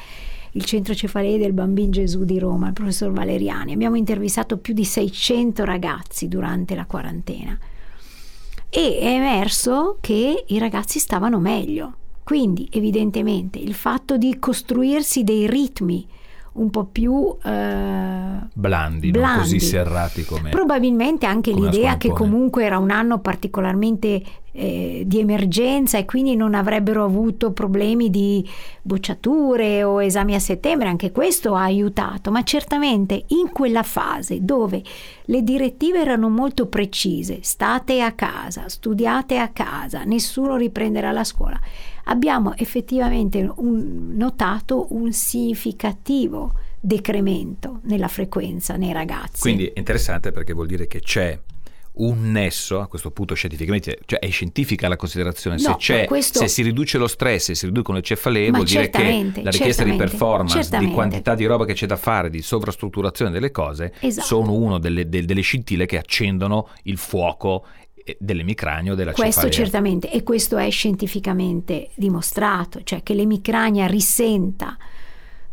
[0.52, 3.74] il Centro Cefalee del Bambin Gesù di Roma, il professor Valeriani.
[3.74, 7.58] Abbiamo intervistato più di 600 ragazzi durante la quarantena
[8.70, 11.94] e è emerso che i ragazzi stavano meglio.
[12.24, 16.06] Quindi evidentemente il fatto di costruirsi dei ritmi
[16.58, 17.50] un po' più eh,
[18.54, 19.40] blandi, non blandi.
[19.40, 22.30] così serrati come Probabilmente anche come l'idea che impone.
[22.30, 28.48] comunque era un anno particolarmente eh, di emergenza e quindi non avrebbero avuto problemi di
[28.82, 34.82] bocciature o esami a settembre, anche questo ha aiutato, ma certamente in quella fase dove
[35.26, 41.60] le direttive erano molto precise, state a casa, studiate a casa, nessuno riprenderà la scuola,
[42.08, 49.42] abbiamo effettivamente un, notato un significativo decremento nella frequenza nei ragazzi.
[49.42, 51.38] Quindi è interessante perché vuol dire che c'è
[52.00, 56.38] un nesso a questo punto scientificamente, cioè è scientifica la considerazione, No, se, c'è, questo-
[56.40, 59.50] se si riduce lo stress e si riducono le cefalee Ma vuol dire che la
[59.50, 60.90] richiesta di performance, certamente.
[60.90, 64.28] di quantità di roba che c'è da fare, di sovrastrutturazione delle cose, Esatto.
[64.28, 67.66] sono una delle, del- delle scintille che accendono il fuoco
[68.08, 69.52] eh, dell'emicranio della Questo cefalea.
[69.52, 74.78] certamente, e questo è scientificamente dimostrato, cioè che l'emicrania risenta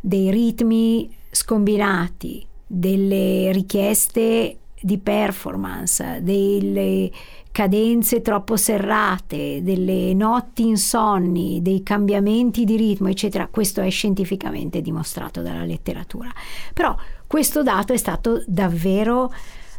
[0.01, 7.11] dei ritmi scombinati, delle richieste di performance, delle
[7.51, 13.49] cadenze troppo serrate, delle notti insonni, dei cambiamenti di ritmo, eccetera.
[13.49, 16.31] Questo è scientificamente dimostrato dalla letteratura.
[16.73, 16.95] Però
[17.27, 19.33] questo dato è stato davvero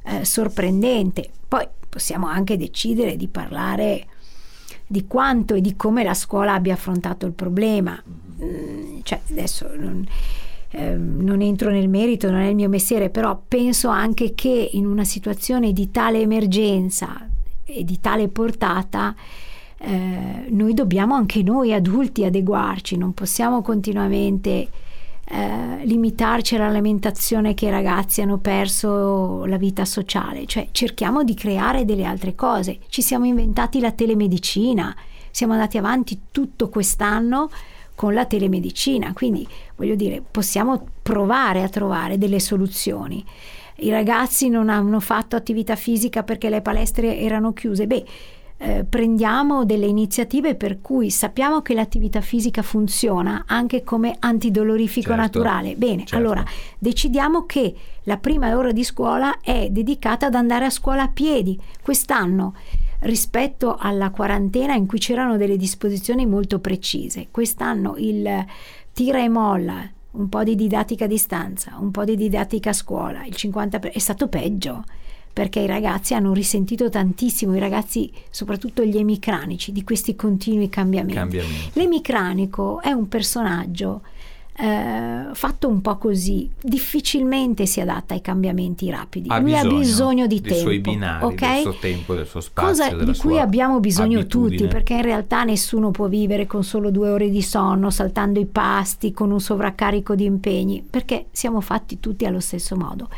[0.06, 1.30] eh, sorprendente.
[1.48, 4.08] Poi possiamo anche decidere di parlare
[4.86, 7.98] di quanto e di come la scuola abbia affrontato il problema.
[8.44, 10.06] Mm, cioè, adesso non,
[10.72, 14.86] ehm, non entro nel merito, non è il mio mestiere, però penso anche che in
[14.86, 17.30] una situazione di tale emergenza
[17.64, 19.16] e di tale portata
[19.78, 24.68] eh, noi dobbiamo anche noi adulti adeguarci, non possiamo continuamente
[25.28, 31.84] eh, limitarci all'alimentazione che i ragazzi hanno perso la vita sociale, cioè cerchiamo di creare
[31.84, 32.80] delle altre cose.
[32.90, 34.96] Ci siamo inventati la telemedicina,
[35.32, 37.50] siamo andati avanti tutto quest'anno
[37.96, 43.26] con la telemedicina, quindi voglio dire, possiamo provare a trovare delle soluzioni.
[43.78, 47.88] I ragazzi non hanno fatto attività fisica perché le palestre erano chiuse.
[47.88, 48.06] Beh,
[48.58, 55.22] eh, prendiamo delle iniziative per cui sappiamo che l'attività fisica funziona anche come antidolorifico Certo,
[55.22, 55.76] naturale.
[55.76, 56.16] Bene, certo.
[56.16, 56.44] allora
[56.80, 61.60] decidiamo che la prima ora di scuola è dedicata ad andare a scuola a piedi.
[61.82, 62.54] Quest'anno
[63.00, 67.28] rispetto alla quarantena in cui c'erano delle disposizioni molto precise.
[67.32, 68.46] Quest'anno il
[68.94, 73.26] tira e molla, un po' di didattica a distanza, un po' di didattica a scuola,
[73.26, 74.84] il 50% per- è stato peggio
[75.36, 81.16] perché i ragazzi hanno risentito tantissimo, i ragazzi, soprattutto gli emicranici, di questi continui cambiamenti.
[81.16, 81.72] Cambiamenti.
[81.74, 84.02] L'emicranico è un personaggio
[84.58, 89.28] eh, fatto un po' così, difficilmente si adatta ai cambiamenti rapidi.
[89.30, 91.36] Ha Lui ha bisogno bisogno di tempo, suoi binari, ok?
[91.36, 94.58] del suo tempo, del suo spazio, Cosa di cui abbiamo bisogno abitudine.
[94.58, 98.46] tutti, perché in realtà nessuno può vivere con solo due ore di sonno, saltando i
[98.46, 103.10] pasti, con un sovraccarico di impegni, perché siamo fatti tutti allo stesso modo.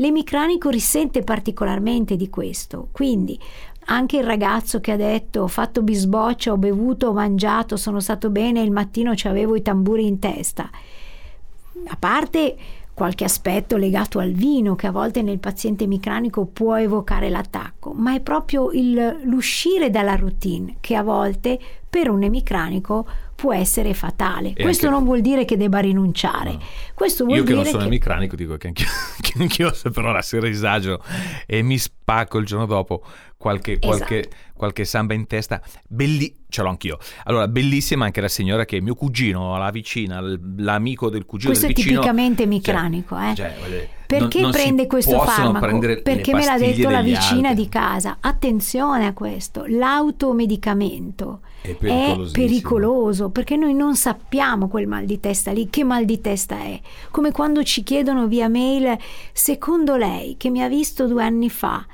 [0.00, 3.38] L'emicranico risente particolarmente di questo, quindi
[3.86, 8.30] anche il ragazzo che ha detto ho fatto bisboccia, ho bevuto, ho mangiato, sono stato
[8.30, 10.70] bene, il mattino avevo i tamburi in testa.
[11.86, 12.56] A parte
[12.94, 18.14] qualche aspetto legato al vino che a volte nel paziente emicranico può evocare l'attacco, ma
[18.14, 21.58] è proprio il- l'uscire dalla routine che a volte
[21.90, 24.52] per un emicranico può essere fatale.
[24.54, 26.52] E Questo anche- non vuol dire che debba rinunciare.
[26.52, 26.60] No.
[26.94, 28.86] Questo vuol Io che non sono che emicranico dico che anch'io,
[29.20, 31.02] che anch'io se però la sera esagero
[31.46, 33.02] e mi spacco il giorno dopo
[33.36, 34.36] qualche, qualche, Esatto.
[34.54, 36.98] qualche samba in testa, belli, ce l'ho anch'io.
[37.24, 40.20] Allora, bellissima anche la signora che mio cugino, la vicina,
[40.58, 42.00] l'amico del cugino questo è del vicino...
[42.00, 43.34] tipicamente cioè, emicranico, eh.
[43.34, 45.78] cioè, voglio dire, Perché non- non prende questo farmaco?
[46.02, 47.62] Perché me l'ha detto la vicina altri.
[47.64, 48.16] di casa.
[48.20, 55.52] Attenzione a questo, l'automedicamento È è pericoloso perché noi non sappiamo quel mal di testa
[55.52, 56.80] lì, che mal di testa è.
[57.10, 58.96] Come quando ci chiedono via mail,
[59.32, 61.84] secondo lei che mi ha visto due anni fa,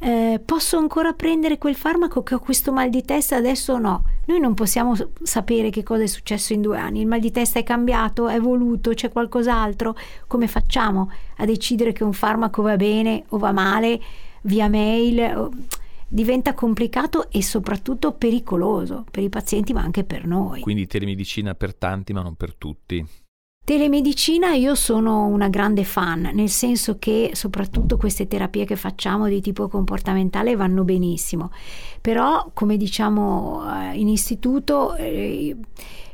[0.00, 4.04] eh, posso ancora prendere quel farmaco che ho questo mal di testa adesso o no?
[4.26, 7.00] Noi non possiamo sapere che cosa è successo in due anni.
[7.00, 9.96] Il mal di testa è cambiato, è evoluto, c'è qualcos'altro.
[10.26, 14.00] Come facciamo a decidere che un farmaco va bene o va male
[14.42, 15.48] via mail?
[16.06, 20.60] Diventa complicato e soprattutto pericoloso per i pazienti, ma anche per noi.
[20.60, 23.04] Quindi telemedicina per tanti, ma non per tutti.
[23.68, 29.42] Telemedicina io sono una grande fan, nel senso che soprattutto queste terapie che facciamo di
[29.42, 31.52] tipo comportamentale vanno benissimo,
[32.00, 35.54] però come diciamo eh, in istituto eh,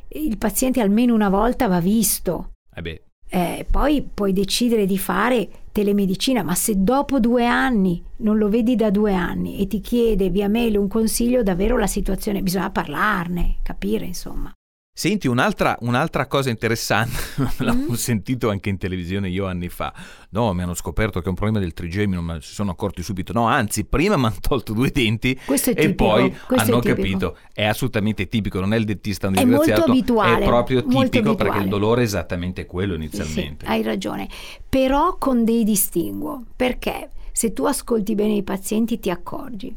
[0.09, 2.55] il paziente almeno una volta va visto.
[2.75, 2.83] Eh
[3.29, 8.75] Eh, poi puoi decidere di fare telemedicina, ma se dopo due anni non lo vedi
[8.75, 13.59] da due anni e ti chiede via mail un consiglio, davvero la situazione bisogna parlarne,
[13.63, 14.53] capire insomma.
[14.97, 17.17] Senti, un'altra, un'altra, cosa interessante,
[17.65, 17.97] l'avevo Mm.
[17.97, 19.93] sentito anche in televisione io anni fa.
[20.31, 23.33] No, mi hanno scoperto che è un problema del trigemino, ma si sono accorti subito.
[23.33, 26.95] No, anzi, prima mi hanno tolto due denti è e poi è hanno tipico.
[26.95, 27.37] capito.
[27.53, 31.11] È assolutamente tipico, non è il dentista un È molto disgraziato, abituale, è proprio tipico
[31.11, 31.63] perché abituale.
[31.65, 33.67] il dolore è esattamente quello Sì, sì, inizialmente.
[33.67, 34.29] hai ragione,
[34.69, 39.75] però con dei distinguo, perché se tu ascolti bene i pazienti ti accorgi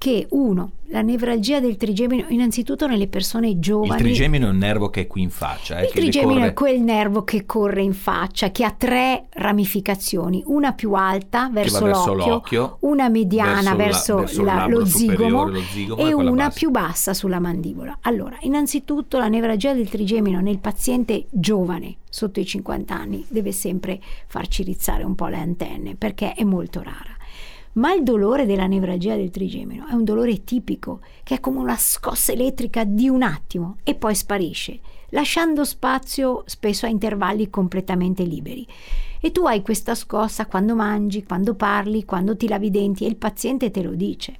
[0.00, 4.88] che uno, la nevralgia del trigemino, innanzitutto nelle persone il giovani, trigemino è un nervo
[4.88, 5.78] che è qui in faccia.
[5.78, 10.42] eh, il trigemino corre- è quel nervo che corre in faccia, che ha tre ramificazioni,
[10.46, 14.86] una più alta verso, verso l'occhio, l'occhio, una mediana verso la- verso, il la- lo
[14.86, 16.58] zigomo lo zigomo e una bassa.
[16.58, 17.98] più bassa sulla mandibola.
[18.00, 24.00] Allora, innanzitutto la nevralgia del trigemino nel paziente giovane, sotto i 50 anni, deve sempre
[24.26, 27.18] farci rizzare un po' le antenne perché è molto rara.
[27.72, 31.76] Ma il dolore della nevralgia del trigemino è un dolore tipico, che è come una
[31.76, 34.80] scossa elettrica di un attimo e poi sparisce,
[35.10, 38.66] lasciando spazio spesso a intervalli completamente liberi.
[39.20, 43.08] E tu hai questa scossa quando mangi, quando parli, quando ti lavi i denti e
[43.08, 44.36] il paziente te lo dice.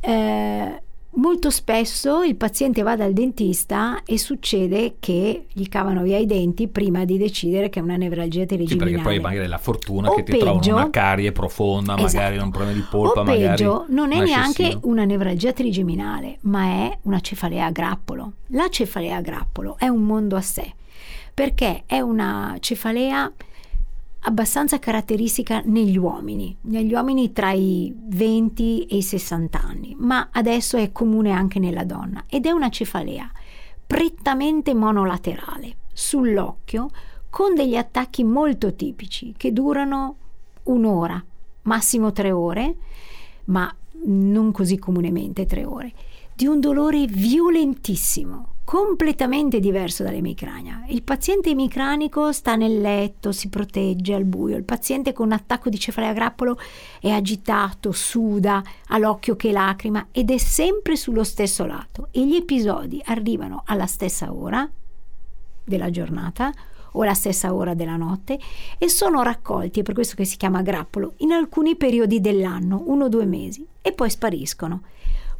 [0.00, 0.82] Eh,
[1.16, 6.68] molto spesso il paziente va dal dentista e succede che gli cavano via i denti
[6.68, 8.90] prima di decidere che è una nevralgia Sì, trigeminale.
[8.90, 12.16] perché poi magari è la fortuna O che ti trovano peggio- una carie profonda, magari
[12.34, 12.44] Esatto.
[12.44, 16.98] un problema di polpa, o magari peggio, non è neanche una nevralgia trigeminale, ma è
[17.02, 18.32] una cefalea a grappolo.
[18.48, 20.72] La cefalea a grappolo è un mondo a sé,
[21.32, 23.32] perché è una cefalea
[24.26, 30.76] abbastanza caratteristica negli uomini, negli uomini tra i 20 e i 60 anni, ma adesso
[30.76, 33.30] è comune anche nella donna ed è una cefalea
[33.86, 36.88] prettamente monolaterale sull'occhio
[37.28, 40.16] con degli attacchi molto tipici che durano
[40.64, 41.22] un'ora,
[41.62, 42.76] massimo tre ore,
[43.46, 43.74] ma
[44.06, 45.92] non così comunemente tre ore,
[46.34, 50.84] di un dolore violentissimo, completamente diverso dall'emicrania.
[50.88, 55.68] Il paziente emicranico sta nel letto, si protegge al buio, il paziente con un attacco
[55.68, 56.58] di cefalea a grappolo
[56.98, 62.36] è agitato, suda, ha l'occhio che lacrima ed è sempre sullo stesso lato e gli
[62.36, 64.68] episodi arrivano alla stessa ora
[65.62, 66.52] della giornata
[66.96, 68.38] o alla stessa ora della notte
[68.78, 73.04] e sono raccolti, è per questo che si chiama grappolo, in alcuni periodi dell'anno, uno
[73.04, 74.82] o due mesi, e poi spariscono.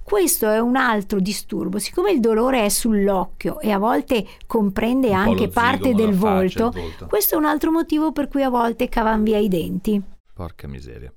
[0.05, 5.15] Questo è un altro disturbo, siccome il dolore è sull'occhio e a volte comprende Un
[5.15, 7.07] anche parte del volto, volto.
[7.07, 10.01] questo è un altro motivo per cui a volte cavan via i denti.
[10.35, 11.11] Porca miseria.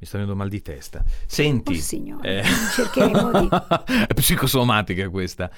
[0.00, 1.04] Mi sta venendo mal di testa.
[1.26, 3.48] Senti, Oh, signore, eh, cercheremo di-
[4.08, 5.50] è psicosomatica questa.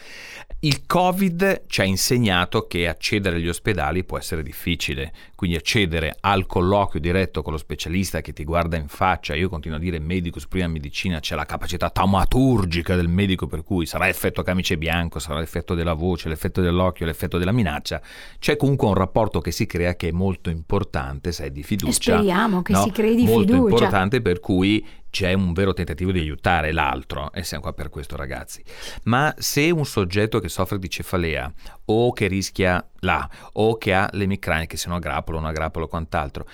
[0.58, 6.46] Il Covid ci ha insegnato che accedere agli ospedali può essere difficile, quindi accedere al
[6.46, 10.40] colloquio diretto con lo specialista che ti guarda in faccia, io continuo a dire medico
[10.48, 15.38] prima medicina, c'è la capacità taumaturgica del medico per cui sarà effetto camice bianco, sarà
[15.38, 18.00] l'effetto della voce, l'effetto dell'occhio, l'effetto della minaccia,
[18.40, 22.12] c'è comunque un rapporto che si crea che è molto importante, se è di fiducia.
[22.12, 22.82] E speriamo che no?
[22.82, 23.74] si crei di molto fiducia.
[23.74, 28.16] importante per cui c'è un vero tentativo di aiutare l'altro e siamo qua per questo
[28.16, 28.64] ragazzi.
[29.04, 31.52] Ma se un soggetto che soffre di cefalea
[31.84, 35.84] o che rischia là o che ha l'emicrania, che siano a grappolo, non a grappolo
[35.84, 36.48] o quant'altro,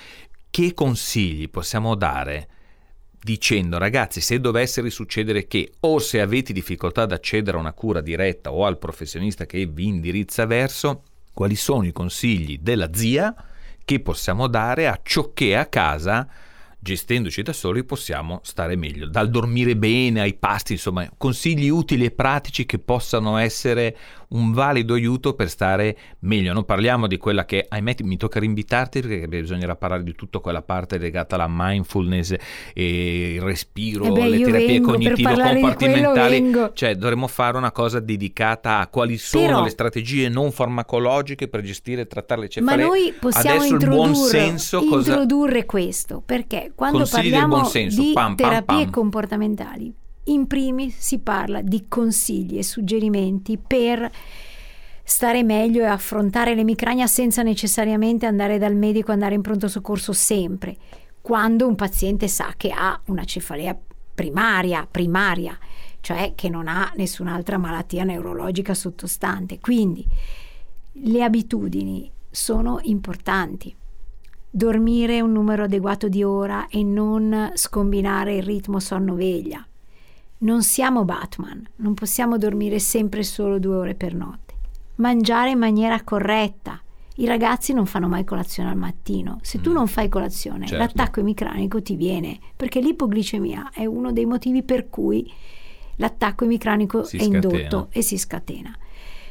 [0.51, 2.49] che consigli possiamo dare?
[3.21, 8.01] Dicendo ragazzi, se dovesse risuccedere che o se avete difficoltà ad accedere a una cura
[8.01, 13.33] diretta o al professionista che vi indirizza verso, quali sono i consigli della zia
[13.85, 16.29] che possiamo dare a ciò che a casa
[16.79, 22.11] gestendoci da soli possiamo stare meglio, dal dormire bene ai pasti, insomma, consigli utili e
[22.11, 23.97] pratici che possano essere
[24.29, 26.53] un valido aiuto per stare meglio.
[26.53, 30.62] Non parliamo di quella che, ahimè, mi tocca rinvitarti perché bisognerà parlare di tutta quella
[30.62, 32.35] parte legata alla mindfulness
[32.75, 36.41] e il respiro, Eh beh, le terapie vengo, per cognitivo parlare di quello compartimentali.
[36.41, 36.71] vengo.
[36.75, 41.62] Cioè, dovremmo fare una cosa dedicata a quali sono Però- le strategie non farmacologiche per
[41.62, 42.85] gestire e trattare le Ma cefalee.
[42.87, 47.64] noi possiamo Adesso il buon introdurre, senso cosa introdurre questo, perché quando Consigli parliamo buon
[47.67, 48.91] senso, di pam, pam, terapie pam.
[48.91, 49.95] comportamentali,
[50.33, 54.11] in primis si parla di consigli e suggerimenti per
[55.03, 60.77] stare meglio e affrontare l'emicrania senza necessariamente andare dal medico, andare in pronto soccorso sempre,
[61.21, 63.79] quando un paziente sa che ha una cefalea
[64.14, 65.57] primaria, primaria,
[66.01, 69.61] cioè che non ha nessun'altra malattia neurologica sottostante.
[69.61, 70.05] Quindi
[70.93, 73.75] le abitudini sono importanti.
[74.51, 79.67] Dormire un numero adeguato di ora e non scombinare il ritmo sonno-veglia.
[80.38, 84.55] Non siamo Batman, non possiamo dormire sempre solo due ore per notte.
[84.96, 86.81] Mangiare in maniera corretta.
[87.16, 89.38] I ragazzi non fanno mai colazione al mattino.
[89.42, 89.74] Se tu Mm.
[89.74, 90.85] non fai colazione, Certo.
[90.85, 95.29] l'attacco emicranico ti viene, perché l'ipoglicemia è uno dei motivi per cui
[95.96, 97.35] l'attacco emicranico Si è scatena.
[97.57, 98.72] indotto e si scatena.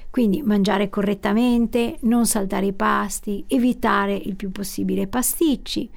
[0.09, 5.89] Quindi mangiare correttamente, non saltare i pasti, evitare il più possibile pasticci.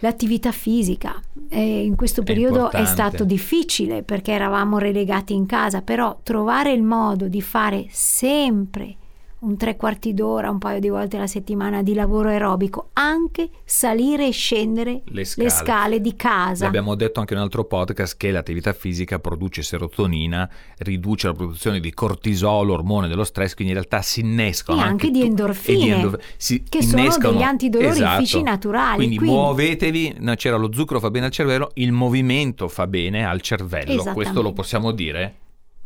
[0.00, 1.20] L'attività fisica.
[1.48, 6.72] Eh, in questo periodo è, è stato difficile perché eravamo relegati in casa, però trovare
[6.72, 8.96] il modo di fare sempre
[9.40, 14.26] un tre quarti d'ora, un paio di volte alla settimana di lavoro aerobico, anche salire
[14.26, 16.66] e scendere le scale, le scale di casa.
[16.66, 21.80] Abbiamo detto anche in un altro podcast che l'attività fisica produce serotonina, riduce la produzione
[21.80, 25.84] di cortisolo, ormone dello stress, quindi in realtà si innescano e anche, anche di endorfine,
[25.84, 28.42] di endorf- che sono degli antidolorifici esatto.
[28.42, 28.96] naturali.
[28.96, 33.24] Quindi, quindi muovetevi, no, c'era lo zucchero fa bene al cervello, il movimento fa bene
[33.24, 35.34] al cervello, questo lo possiamo dire?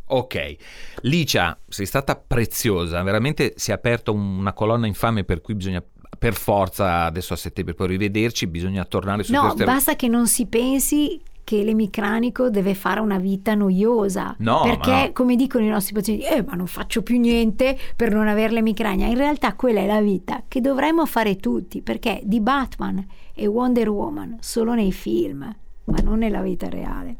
[0.07, 0.55] Ok,
[1.01, 5.83] Licia, sei stata preziosa, veramente si è aperta una colonna infame per cui bisogna
[6.17, 9.65] per forza adesso a settembre poi rivederci, bisogna tornare su no, queste...
[9.65, 14.35] No, basta che non si pensi che l'emicranico deve fare una vita noiosa.
[14.39, 15.11] No, perché, no.
[15.13, 19.07] come dicono i nostri pazienti, eh, ma non faccio più niente per non avere l'emicrania.
[19.07, 23.89] In realtà quella è la vita che dovremmo fare tutti, perché di Batman e Wonder
[23.89, 27.17] Woman solo nei film, ma non nella vita reale.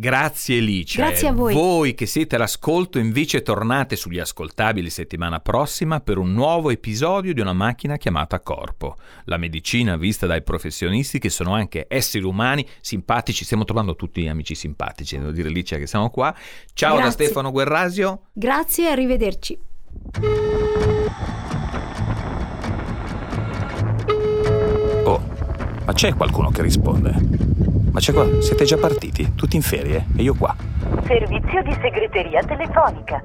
[0.00, 1.02] Grazie Licia.
[1.04, 1.52] Grazie a voi.
[1.52, 7.40] Voi che siete all'ascolto invece tornate sugli ascoltabili settimana prossima per un nuovo episodio di
[7.42, 8.96] una macchina chiamata corpo.
[9.24, 13.44] La medicina vista dai professionisti che sono anche esseri umani simpatici.
[13.44, 16.34] Stiamo trovando tutti amici simpatici, devo dire Licia che siamo qua.
[16.72, 17.04] Ciao Grazie.
[17.04, 18.22] da Stefano Guerrasio.
[18.32, 19.58] Grazie e arrivederci.
[25.90, 27.12] Ma c'è qualcuno che risponde?
[27.90, 29.32] Ma c'è qua, siete già partiti?
[29.34, 30.06] Tutti in ferie?
[30.16, 30.54] E io qua.
[31.04, 33.20] Servizio di segreteria telefonica.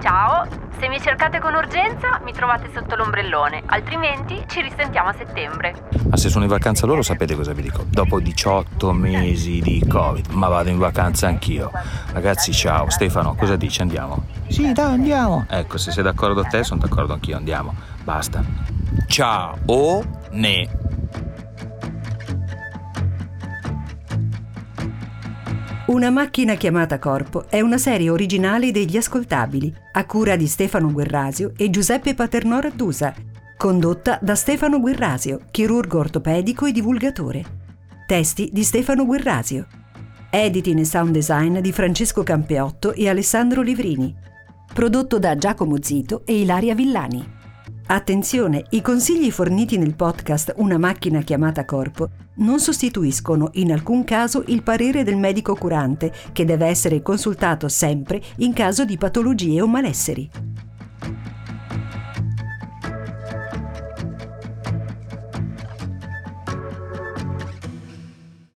[0.00, 0.46] Ciao,
[0.78, 5.74] se mi cercate con urgenza mi trovate sotto l'ombrellone, altrimenti ci risentiamo a settembre.
[6.08, 7.84] Ma se sono in vacanza loro sapete cosa vi dico?
[7.88, 11.72] Dopo 18 mesi di Covid, ma vado in vacanza anch'io.
[12.12, 12.88] Ragazzi, ciao.
[12.88, 13.80] Stefano, cosa dici?
[13.80, 14.26] Andiamo?
[14.46, 15.46] Sì, dai, andiamo.
[15.48, 17.74] Ecco, se sei d'accordo te, sono d'accordo anch'io, andiamo.
[18.04, 18.44] Basta.
[19.08, 19.58] Ciao.
[19.66, 20.82] O ne.
[25.86, 31.52] Una macchina chiamata Corpo è una serie originale degli ascoltabili, a cura di Stefano Guerrasio
[31.58, 33.14] e Giuseppe Paternò Raddusa,
[33.54, 37.44] condotta da Stefano Guerrasio, chirurgo ortopedico e divulgatore.
[38.06, 39.66] Testi di Stefano Guerrasio.
[40.30, 44.16] Editing e sound design di Francesco Campeotto e Alessandro Livrini.
[44.72, 47.22] Prodotto da Giacomo Zito e Ilaria Villani.
[47.88, 54.42] Attenzione, i consigli forniti nel podcast Una macchina chiamata corpo non sostituiscono in alcun caso
[54.46, 59.66] il parere del medico curante, che deve essere consultato sempre in caso di patologie o
[59.66, 60.30] malesseri.